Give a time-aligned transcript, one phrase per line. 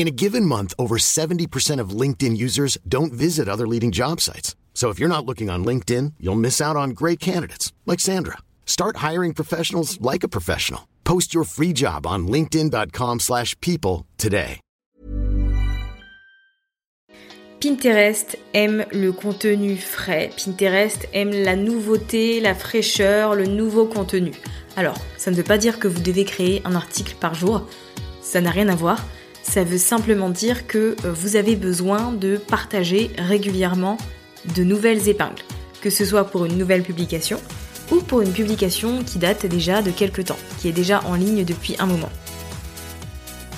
[0.00, 4.56] In a given month, over 70% of LinkedIn users don't visit other leading job sites.
[4.72, 8.38] So if you're not looking on LinkedIn, you'll miss out on great candidates like Sandra.
[8.64, 10.88] Start hiring professionals like a professional.
[11.04, 14.60] Post your free job on linkedin.com/people today.
[17.60, 20.30] Pinterest aime le contenu frais.
[20.34, 24.32] Pinterest aime la nouveauté, la fraîcheur, le nouveau contenu.
[24.76, 27.68] Alors, ça ne veut pas dire que vous devez créer un article par jour.
[28.22, 29.04] Ça n'a rien à voir.
[29.50, 33.98] Ça veut simplement dire que euh, vous avez besoin de partager régulièrement
[34.54, 35.42] de nouvelles épingles,
[35.80, 37.40] que ce soit pour une nouvelle publication
[37.90, 41.44] ou pour une publication qui date déjà de quelques temps, qui est déjà en ligne
[41.44, 42.10] depuis un moment.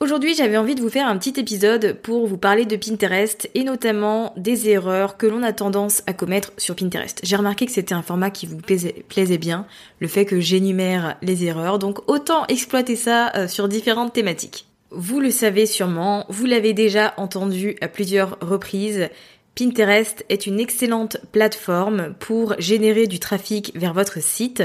[0.00, 3.64] Aujourd'hui, j'avais envie de vous faire un petit épisode pour vous parler de Pinterest et
[3.64, 7.18] notamment des erreurs que l'on a tendance à commettre sur Pinterest.
[7.24, 9.66] J'ai remarqué que c'était un format qui vous plaisait, bien,
[9.98, 14.68] le fait que j'énumère les erreurs, donc autant exploiter ça euh, sur différentes thématiques.
[14.92, 19.08] Vous le savez sûrement, vous l'avez déjà entendu à plusieurs reprises,
[19.56, 24.62] Pinterest est une excellente plateforme pour générer du trafic vers votre site,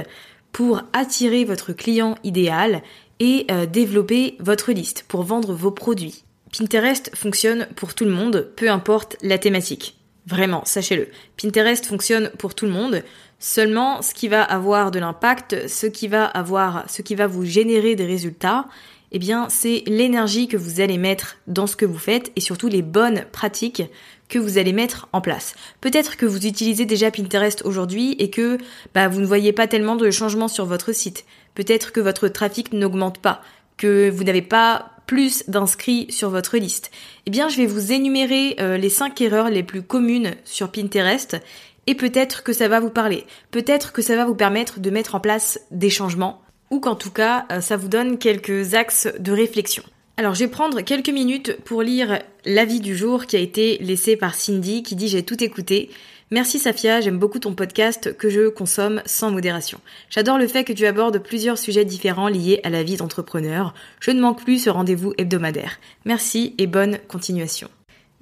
[0.52, 2.84] pour attirer votre client idéal
[3.20, 6.24] et euh, développer votre liste pour vendre vos produits.
[6.58, 9.98] Pinterest fonctionne pour tout le monde, peu importe la thématique.
[10.26, 11.10] Vraiment, sachez-le.
[11.42, 13.04] Pinterest fonctionne pour tout le monde.
[13.40, 17.44] Seulement, ce qui va avoir de l'impact, ce qui va avoir, ce qui va vous
[17.44, 18.68] générer des résultats,
[19.12, 22.68] eh bien, c'est l'énergie que vous allez mettre dans ce que vous faites et surtout
[22.68, 23.84] les bonnes pratiques
[24.34, 25.54] que vous allez mettre en place.
[25.80, 28.58] Peut-être que vous utilisez déjà Pinterest aujourd'hui et que
[28.96, 31.26] bah, vous ne voyez pas tellement de changements sur votre site.
[31.54, 33.44] Peut-être que votre trafic n'augmente pas,
[33.78, 36.90] que vous n'avez pas plus d'inscrits sur votre liste.
[37.28, 41.38] Eh bien, je vais vous énumérer euh, les 5 erreurs les plus communes sur Pinterest
[41.86, 43.28] et peut-être que ça va vous parler.
[43.52, 47.12] Peut-être que ça va vous permettre de mettre en place des changements ou qu'en tout
[47.12, 49.84] cas, euh, ça vous donne quelques axes de réflexion.
[50.16, 54.16] Alors, je vais prendre quelques minutes pour lire l'avis du jour qui a été laissé
[54.16, 55.90] par Cindy qui dit j'ai tout écouté.
[56.30, 59.80] Merci Safia, j'aime beaucoup ton podcast que je consomme sans modération.
[60.12, 63.74] J'adore le fait que tu abordes plusieurs sujets différents liés à la vie d'entrepreneur.
[64.00, 65.80] Je ne manque plus ce rendez-vous hebdomadaire.
[66.06, 67.70] Merci et bonne continuation.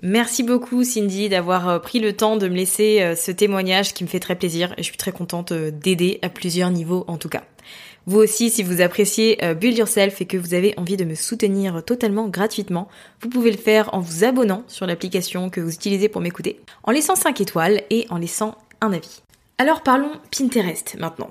[0.02, 4.04] Merci beaucoup Cindy d'avoir euh, pris le temps de me laisser euh, ce témoignage qui
[4.04, 7.18] me fait très plaisir et je suis très contente euh, d'aider à plusieurs niveaux en
[7.18, 7.44] tout cas.
[8.08, 11.84] Vous aussi, si vous appréciez Build Yourself et que vous avez envie de me soutenir
[11.86, 12.88] totalement gratuitement,
[13.22, 16.92] vous pouvez le faire en vous abonnant sur l'application que vous utilisez pour m'écouter, en
[16.92, 19.22] laissant 5 étoiles et en laissant un avis.
[19.60, 21.30] Alors parlons Pinterest maintenant.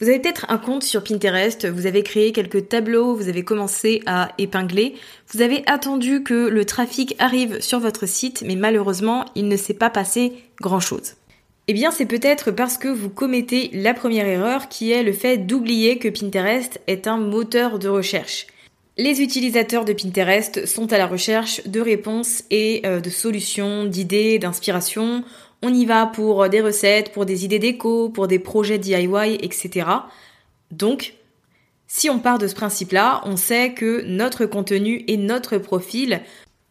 [0.00, 4.02] Vous avez peut-être un compte sur Pinterest, vous avez créé quelques tableaux, vous avez commencé
[4.04, 4.94] à épingler,
[5.32, 9.74] vous avez attendu que le trafic arrive sur votre site, mais malheureusement, il ne s'est
[9.74, 11.14] pas passé grand-chose.
[11.68, 15.38] Eh bien, c'est peut-être parce que vous commettez la première erreur qui est le fait
[15.38, 18.46] d'oublier que Pinterest est un moteur de recherche.
[18.96, 24.38] Les utilisateurs de Pinterest sont à la recherche de réponses et euh, de solutions, d'idées,
[24.38, 25.24] d'inspiration.
[25.60, 29.88] On y va pour des recettes, pour des idées déco, pour des projets DIY, etc.
[30.70, 31.14] Donc,
[31.88, 36.20] si on part de ce principe-là, on sait que notre contenu et notre profil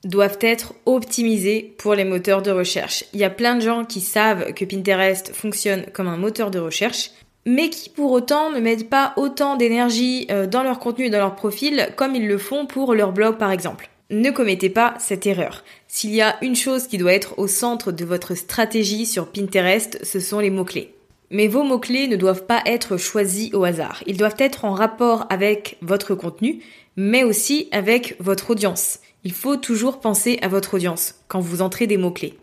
[0.06, 3.04] doivent être optimisés pour les moteurs de recherche.
[3.14, 6.60] Il y a plein de gens qui savent que Pinterest fonctionne comme un moteur de
[6.60, 7.12] recherche,
[7.46, 11.20] mais qui pour autant ne mettent pas autant d'énergie euh, dans leur contenu et dans
[11.20, 13.90] leur profil comme ils le font pour leur blog par exemple.
[14.12, 15.64] Ne commettez pas cette erreur.
[15.88, 20.00] S'il y a une chose qui doit être au centre de votre stratégie sur Pinterest,
[20.04, 20.94] ce sont les mots-clés.
[21.32, 24.04] Mais vos mots-clés ne doivent pas être choisis au hasard.
[24.06, 26.62] Ils doivent être en rapport avec votre contenu,
[26.96, 29.00] mais aussi avec votre audience.
[29.26, 32.36] Il faut toujours penser à votre audience quand vous entrez des mots-clés.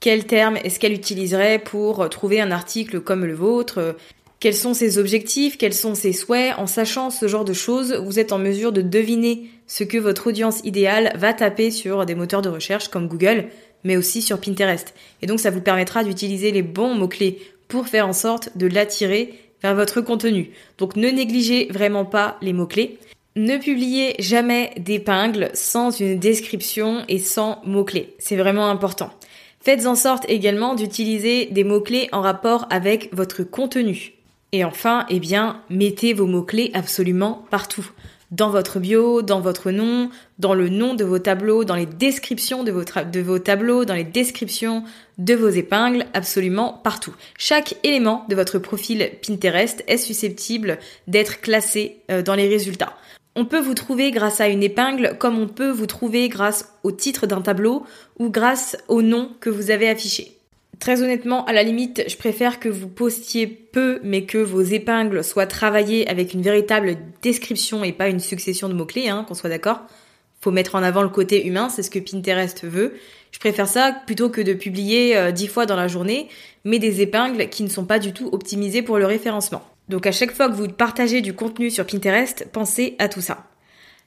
[0.00, 3.94] Quel terme est-ce qu'elle utiliserait pour trouver un article comme le vôtre?
[4.40, 6.54] Quels sont ses objectifs, quels sont ses souhaits?
[6.56, 10.28] En sachant ce genre de choses, vous êtes en mesure de deviner ce que votre
[10.28, 13.48] audience idéale va taper sur des moteurs de recherche comme Google,
[13.84, 14.94] mais aussi sur Pinterest.
[15.20, 17.38] Et donc ça vous permettra d'utiliser les bons mots-clés
[17.68, 20.52] pour faire en sorte de l'attirer vers votre contenu.
[20.78, 22.98] Donc ne négligez vraiment pas les mots-clés.
[23.40, 28.14] Ne publiez jamais d'épingles sans une description et sans mots-clés.
[28.18, 29.08] C'est vraiment important.
[29.62, 34.12] Faites en sorte également d'utiliser des mots-clés en rapport avec votre contenu.
[34.52, 37.90] Et enfin, eh bien, mettez vos mots-clés absolument partout.
[38.30, 42.62] Dans votre bio, dans votre nom, dans le nom de vos tableaux, dans les descriptions
[42.62, 44.84] de vos, de vos tableaux, dans les descriptions
[45.16, 47.14] de vos épingles, absolument partout.
[47.38, 52.92] Chaque élément de votre profil Pinterest est susceptible d'être classé euh, dans les résultats.
[53.36, 56.90] On peut vous trouver grâce à une épingle comme on peut vous trouver grâce au
[56.90, 57.84] titre d'un tableau
[58.18, 60.36] ou grâce au nom que vous avez affiché.
[60.80, 65.22] Très honnêtement, à la limite, je préfère que vous postiez peu, mais que vos épingles
[65.22, 69.50] soient travaillées avec une véritable description et pas une succession de mots-clés, hein, qu'on soit
[69.50, 69.82] d'accord.
[70.40, 72.94] Faut mettre en avant le côté humain, c'est ce que Pinterest veut.
[73.30, 76.28] Je préfère ça plutôt que de publier euh, dix fois dans la journée,
[76.64, 79.62] mais des épingles qui ne sont pas du tout optimisées pour le référencement.
[79.90, 83.48] Donc à chaque fois que vous partagez du contenu sur Pinterest, pensez à tout ça.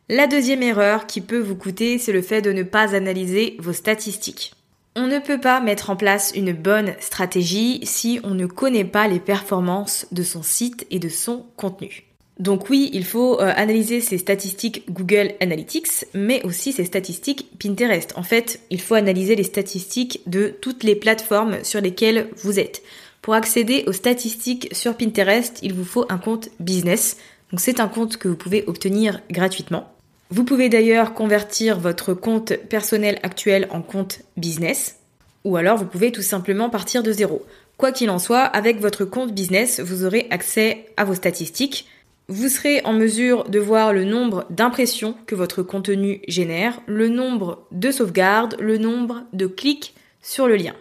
[0.08, 3.74] La deuxième erreur qui peut vous coûter, c'est le fait de ne pas analyser vos
[3.74, 4.54] statistiques.
[4.96, 9.10] On ne peut pas mettre en place une bonne stratégie si on ne connaît pas
[9.10, 12.06] les performances de son site et de son contenu.
[12.40, 18.14] Donc oui, il faut euh, analyser ses statistiques Google Analytics, mais aussi ses statistiques Pinterest.
[18.16, 22.82] En fait, il faut analyser les statistiques de toutes les plateformes sur lesquelles vous êtes.
[23.24, 27.16] Pour accéder aux statistiques sur Pinterest, il vous faut un compte business.
[27.52, 29.94] Donc c'est un compte que vous pouvez obtenir gratuitement.
[30.30, 34.98] Vous pouvez d'ailleurs convertir votre compte personnel actuel en compte business,
[35.46, 37.46] ou alors vous pouvez tout simplement partir de zéro.
[37.78, 41.88] Quoi qu'il en soit, avec votre compte business, vous aurez accès à vos statistiques.
[42.28, 47.66] Vous serez en mesure de voir le nombre d'impressions que votre contenu génère, le nombre
[47.72, 50.74] de sauvegardes, le nombre de clics sur le lien.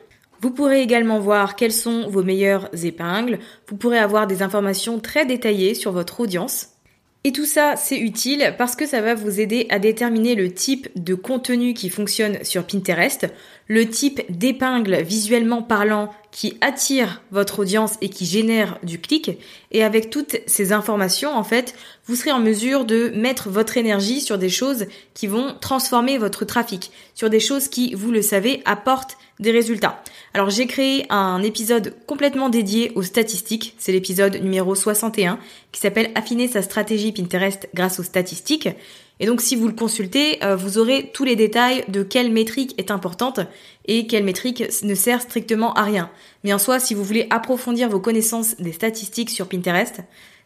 [0.43, 3.39] Vous pourrez également voir quelles sont vos meilleures épingles.
[3.69, 6.71] Vous pourrez avoir des informations très détaillées sur votre audience.
[7.23, 10.89] Et tout ça, c'est utile parce que ça va vous aider à déterminer le type
[10.97, 13.29] de contenu qui fonctionne sur Pinterest,
[13.69, 19.31] le type d'épingle visuellement parlant qui attire votre audience et qui génère du clic.
[19.71, 21.75] Et avec toutes ces informations, en fait,
[22.07, 26.45] vous serez en mesure de mettre votre énergie sur des choses qui vont transformer votre
[26.45, 30.03] trafic, sur des choses qui, vous le savez, apportent des résultats.
[30.35, 35.39] Alors j'ai créé un épisode complètement dédié aux statistiques, c'est l'épisode numéro 61
[35.73, 38.69] qui s'appelle Affiner sa stratégie Pinterest grâce aux statistiques.
[39.23, 42.75] Et donc si vous le consultez, euh, vous aurez tous les détails de quelle métrique
[42.77, 43.39] est importante
[43.87, 46.11] et quelle métrique ne sert strictement à rien.
[46.43, 50.01] Mais en soi, si vous voulez approfondir vos connaissances des statistiques sur Pinterest,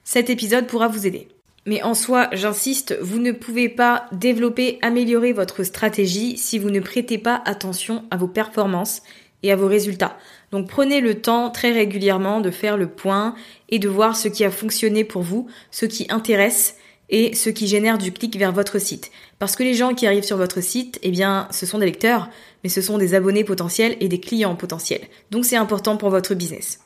[0.04, 1.26] cet épisode pourra vous aider.
[1.64, 6.80] Mais en soi, j'insiste, vous ne pouvez pas développer, améliorer votre stratégie si vous ne
[6.80, 9.00] prêtez pas attention à vos performances
[9.42, 10.18] et à vos résultats.
[10.52, 13.37] Donc prenez le temps très régulièrement de faire le point
[13.71, 16.76] et de voir ce qui a fonctionné pour vous, ce qui intéresse
[17.10, 19.10] et ce qui génère du clic vers votre site.
[19.38, 22.28] Parce que les gens qui arrivent sur votre site, eh bien, ce sont des lecteurs,
[22.64, 25.02] mais ce sont des abonnés potentiels et des clients potentiels.
[25.30, 26.80] Donc c'est important pour votre business.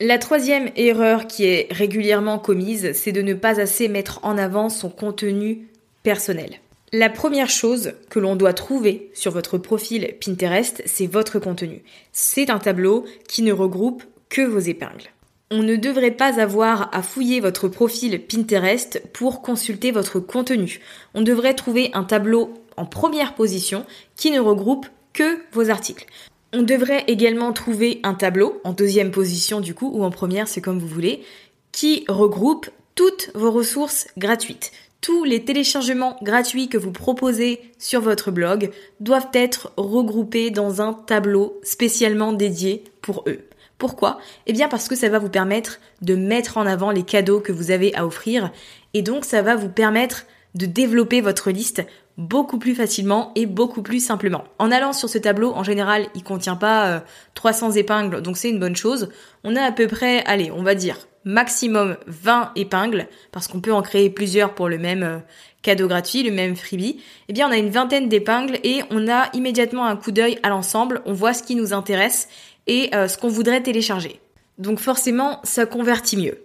[0.00, 4.68] La troisième erreur qui est régulièrement commise, c'est de ne pas assez mettre en avant
[4.68, 5.68] son contenu
[6.02, 6.60] personnel.
[6.92, 11.82] La première chose que l'on doit trouver sur votre profil Pinterest, c'est votre contenu.
[12.12, 15.10] C'est un tableau qui ne regroupe que vos épingles.
[15.52, 20.80] On ne devrait pas avoir à fouiller votre profil Pinterest pour consulter votre contenu.
[21.14, 23.86] On devrait trouver un tableau en première position
[24.16, 26.06] qui ne regroupe que vos articles.
[26.52, 30.60] On devrait également trouver un tableau en deuxième position du coup ou en première, c'est
[30.60, 31.22] comme vous voulez,
[31.70, 34.72] qui regroupe toutes vos ressources gratuites.
[35.00, 40.92] Tous les téléchargements gratuits que vous proposez sur votre blog doivent être regroupés dans un
[40.92, 43.45] tableau spécialement dédié pour eux.
[43.78, 44.18] Pourquoi?
[44.46, 47.52] Eh bien parce que ça va vous permettre de mettre en avant les cadeaux que
[47.52, 48.50] vous avez à offrir
[48.94, 51.82] et donc ça va vous permettre de développer votre liste
[52.16, 54.44] beaucoup plus facilement et beaucoup plus simplement.
[54.58, 57.04] En allant sur ce tableau, en général, il contient pas
[57.34, 59.10] 300 euh, épingles, donc c'est une bonne chose.
[59.44, 63.72] On a à peu près, allez, on va dire maximum 20 épingles, parce qu'on peut
[63.72, 65.18] en créer plusieurs pour le même euh,
[65.60, 67.02] cadeau gratuit, le même freebie.
[67.28, 70.48] Eh bien, on a une vingtaine d'épingles et on a immédiatement un coup d'œil à
[70.48, 72.28] l'ensemble, on voit ce qui nous intéresse
[72.66, 74.20] et euh, ce qu'on voudrait télécharger.
[74.58, 76.38] Donc forcément, ça convertit mieux.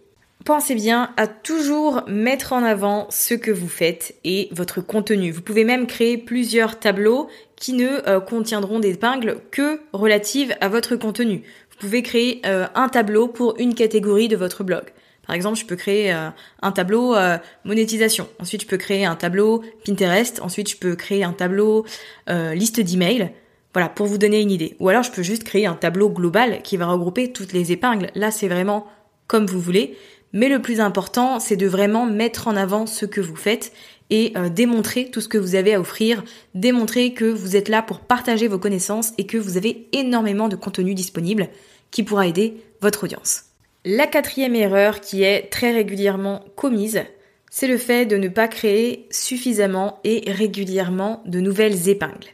[0.44, 5.32] Pensez bien à toujours mettre en avant ce que vous faites et votre contenu.
[5.32, 10.96] Vous pouvez même créer plusieurs tableaux qui ne euh, contiendront d'épingles que relatives à votre
[10.96, 11.44] contenu.
[11.70, 14.86] Vous pouvez créer euh, un tableau pour une catégorie de votre blog.
[15.28, 17.16] Par exemple, je peux créer un tableau
[17.64, 18.28] monétisation.
[18.40, 20.42] Ensuite, je peux créer un tableau Pinterest.
[20.42, 21.86] Ensuite, je peux créer un tableau
[22.28, 23.32] liste d'emails.
[23.74, 24.76] Voilà, pour vous donner une idée.
[24.80, 28.12] Ou alors je peux juste créer un tableau global qui va regrouper toutes les épingles.
[28.16, 28.86] Là, c'est vraiment
[29.28, 29.98] comme vous voulez.
[30.34, 33.74] Mais le plus important, c'est de vraiment mettre en avant ce que vous faites
[34.10, 36.24] et euh, démontrer tout ce que vous avez à offrir,
[36.54, 40.56] démontrer que vous êtes là pour partager vos connaissances et que vous avez énormément de
[40.56, 41.48] contenu disponible
[41.92, 43.46] qui pourra aider votre audience.
[43.84, 47.02] La quatrième erreur qui est très régulièrement commise,
[47.50, 52.30] c'est le fait de ne pas créer suffisamment et régulièrement de nouvelles épingles.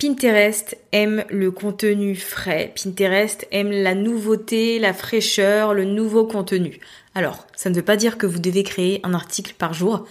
[0.00, 6.80] Pinterest aime le contenu frais, Pinterest aime la nouveauté, la fraîcheur, le nouveau contenu.
[7.14, 10.06] Alors, ça ne veut pas dire que vous devez créer un article par jour,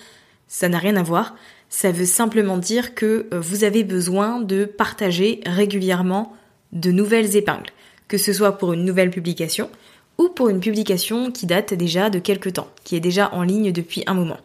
[0.48, 1.36] ça n'a rien à voir,
[1.70, 6.34] ça veut simplement dire que euh, vous avez besoin de partager régulièrement
[6.72, 7.72] de nouvelles épingles,
[8.08, 9.72] que ce soit pour une nouvelle publication
[10.20, 13.72] ou pour une publication qui date déjà de quelque temps, qui est déjà en ligne
[13.72, 14.38] depuis un moment.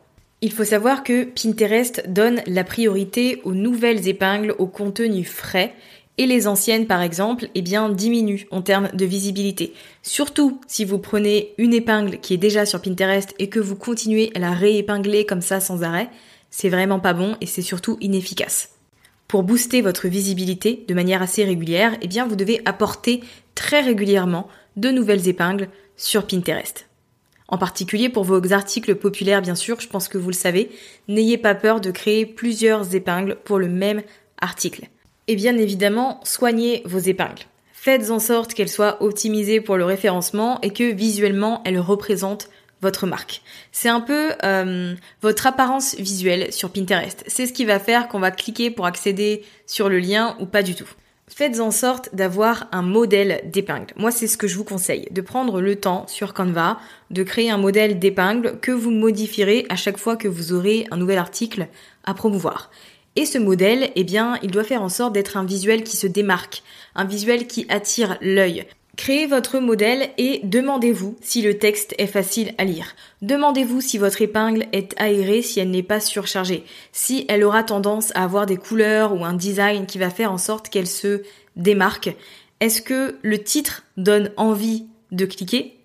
[0.44, 5.72] Il faut savoir que Pinterest donne la priorité aux nouvelles épingles au contenu frais
[6.18, 9.72] et les anciennes par exemple, eh diminuent en termes de visibilité.
[10.02, 14.32] Surtout si vous prenez une épingle qui est déjà sur Pinterest et que vous continuez
[14.34, 16.10] à la réépingler comme ça sans arrêt,
[16.50, 18.68] c'est vraiment pas bon et c'est surtout inefficace.
[19.28, 23.22] Pour booster votre visibilité de manière assez régulière, eh vous devez apporter
[23.54, 26.86] très régulièrement de nouvelles épingles sur Pinterest.
[27.48, 30.70] En particulier pour vos articles populaires, bien sûr, je pense que vous le savez,
[31.08, 34.02] n'ayez pas peur de créer plusieurs épingles pour le même
[34.40, 34.88] article.
[35.28, 37.44] Et bien évidemment, soignez vos épingles.
[37.72, 42.48] Faites en sorte qu'elles soient optimisées pour le référencement et que visuellement elles représentent
[42.80, 43.42] votre marque.
[43.72, 47.24] C'est un peu euh, votre apparence visuelle sur Pinterest.
[47.26, 50.62] C'est ce qui va faire qu'on va cliquer pour accéder sur le lien ou pas
[50.62, 50.88] du tout.
[51.26, 53.94] Faites en sorte d'avoir un modèle d'épingle.
[53.96, 56.78] Moi, c'est ce que je vous conseille, de prendre le temps sur Canva,
[57.10, 60.98] de créer un modèle d'épingle que vous modifierez à chaque fois que vous aurez un
[60.98, 61.68] nouvel article
[62.04, 62.70] à promouvoir.
[63.16, 66.06] Et ce modèle, eh bien, il doit faire en sorte d'être un visuel qui se
[66.06, 66.62] démarque,
[66.94, 68.66] un visuel qui attire l'œil.
[68.96, 72.94] Créez votre modèle et demandez-vous si le texte est facile à lire.
[73.22, 78.12] Demandez-vous si votre épingle est aérée, si elle n'est pas surchargée, si elle aura tendance
[78.14, 81.22] à avoir des couleurs ou un design qui va faire en sorte qu'elle se
[81.56, 82.14] démarque.
[82.60, 85.78] Est-ce que le titre donne envie de cliquer?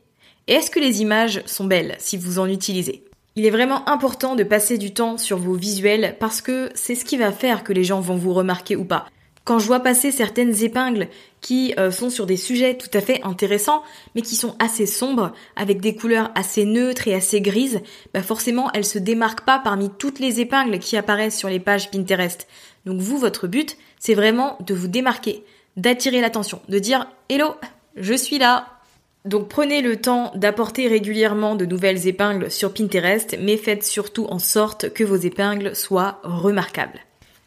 [0.47, 3.03] Et est-ce que les images sont belles si vous en utilisez?
[3.35, 7.05] Il est vraiment important de passer du temps sur vos visuels parce que c'est ce
[7.05, 9.07] qui va faire que les gens vont vous remarquer ou pas.
[9.45, 11.07] Quand je vois passer certaines épingles
[11.41, 13.83] qui euh, sont sur des sujets tout à fait intéressants,
[14.15, 17.81] mais qui sont assez sombres, avec des couleurs assez neutres et assez grises,
[18.13, 21.91] bah forcément elles se démarquent pas parmi toutes les épingles qui apparaissent sur les pages
[21.91, 22.47] Pinterest.
[22.85, 25.43] Donc vous, votre but, c'est vraiment de vous démarquer,
[25.77, 27.55] d'attirer l'attention, de dire Hello,
[27.95, 28.67] je suis là.
[29.25, 34.39] Donc prenez le temps d'apporter régulièrement de nouvelles épingles sur Pinterest, mais faites surtout en
[34.39, 37.01] sorte que vos épingles soient remarquables.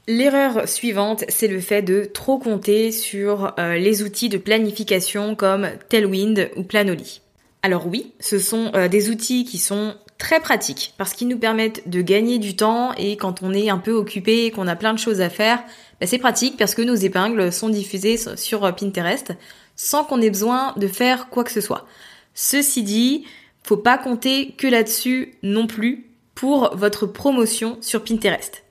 [0.09, 5.68] L'erreur suivante, c'est le fait de trop compter sur euh, les outils de planification comme
[5.88, 7.21] Tailwind ou Planoly.
[7.62, 11.88] Alors oui, ce sont euh, des outils qui sont très pratiques parce qu'ils nous permettent
[11.88, 14.92] de gagner du temps et quand on est un peu occupé et qu'on a plein
[14.92, 15.62] de choses à faire,
[16.00, 19.32] bah, c'est pratique parce que nos épingles sont diffusées sur euh, Pinterest
[19.76, 21.87] sans qu'on ait besoin de faire quoi que ce soit.
[22.35, 23.25] Ceci dit,
[23.62, 28.62] faut pas compter que là-dessus non plus pour votre promotion sur Pinterest.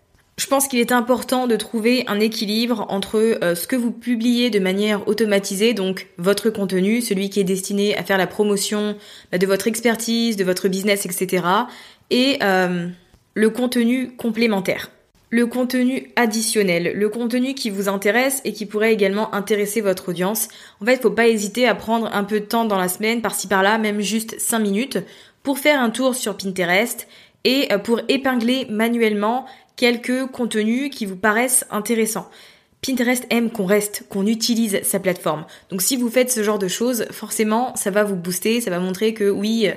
[0.41, 4.49] Je pense qu'il est important de trouver un équilibre entre euh, ce que vous publiez
[4.49, 8.97] de manière automatisée, donc votre contenu, celui qui est destiné à faire la promotion
[9.31, 11.45] bah, de votre expertise, de votre business, etc.,
[12.09, 12.87] et euh,
[13.35, 14.89] le contenu complémentaire.
[15.29, 20.47] Le contenu additionnel, le contenu qui vous intéresse et qui pourrait également intéresser votre audience.
[20.81, 23.47] En fait, faut pas hésiter à prendre un peu de temps dans la semaine, par-ci
[23.47, 24.97] par-là, même juste 5 minutes,
[25.43, 27.07] pour faire un tour sur Pinterest
[27.43, 32.29] et euh, pour épingler manuellement quelques contenus qui vous paraissent intéressants.
[32.85, 35.45] Pinterest aime qu'on reste, qu'on utilise sa plateforme.
[35.69, 38.79] Donc si vous faites ce genre de choses, forcément, ça va vous booster, ça va
[38.79, 39.69] montrer que oui,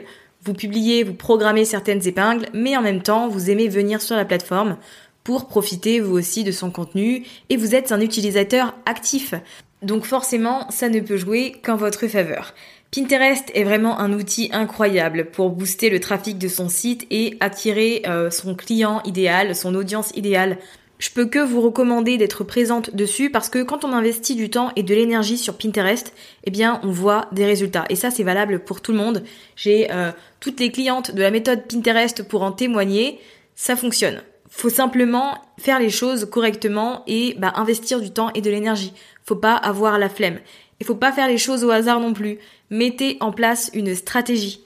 [0.42, 4.24] vous publiez, vous programmez certaines épingles, mais en même temps, vous aimez venir sur la
[4.24, 4.76] plateforme
[5.22, 9.34] pour profiter vous aussi de son contenu et vous êtes un utilisateur actif.
[9.82, 12.54] Donc forcément, ça ne peut jouer qu'en votre faveur.
[12.94, 18.02] Pinterest est vraiment un outil incroyable pour booster le trafic de son site et attirer
[18.06, 20.58] euh, son client idéal, son audience idéale.
[21.00, 24.70] Je peux que vous recommander d'être présente dessus parce que quand on investit du temps
[24.76, 27.84] et de l'énergie sur Pinterest, eh bien on voit des résultats.
[27.88, 29.24] Et ça c'est valable pour tout le monde.
[29.56, 33.18] J'ai euh, toutes les clientes de la méthode Pinterest pour en témoigner.
[33.56, 34.22] Ça fonctionne.
[34.48, 38.92] Faut simplement faire les choses correctement et bah, investir du temps et de l'énergie.
[39.24, 40.38] Faut pas avoir la flemme.
[40.81, 42.38] Il faut pas faire les choses au hasard non plus.
[42.71, 44.61] Mettez en place une stratégie.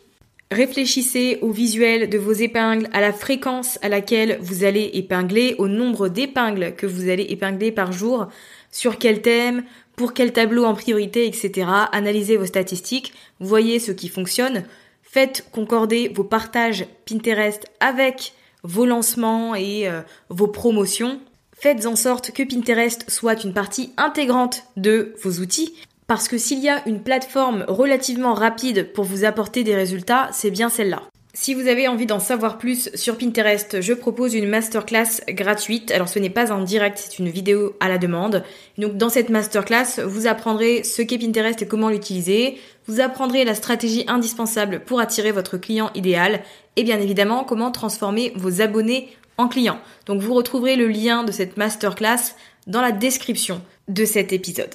[0.51, 5.69] Réfléchissez au visuel de vos épingles, à la fréquence à laquelle vous allez épingler, au
[5.69, 8.29] nombre d'épingles que vous allez épingler par jour,
[8.71, 11.69] sur quel thème, pour quel tableau en priorité, etc.
[11.93, 14.65] Analysez vos statistiques, voyez ce qui fonctionne,
[15.03, 20.01] faites concorder vos partages Pinterest avec vos lancements et euh,
[20.31, 21.21] vos promotions.
[21.53, 25.75] Faites en sorte que Pinterest soit une partie intégrante de vos outils.
[26.09, 30.51] Parce que s'il y a une plateforme relativement rapide pour vous apporter des résultats, c'est
[30.51, 31.03] bien celle-là.
[31.35, 35.91] Si vous avez envie d'en savoir plus sur Pinterest, je propose une masterclass gratuite.
[35.91, 38.43] Alors ce n'est pas en direct, c'est une vidéo à la demande.
[38.79, 42.57] Donc dans cette masterclass, vous apprendrez ce qu'est Pinterest et comment l'utiliser.
[42.87, 46.41] Vous apprendrez la stratégie indispensable pour attirer votre client idéal
[46.77, 49.79] et bien évidemment comment transformer vos abonnés en clients.
[50.07, 52.35] Donc vous retrouverez le lien de cette masterclass
[52.67, 54.75] dans la description de cet épisode.